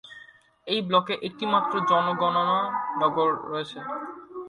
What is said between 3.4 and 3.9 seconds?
রয়েছে।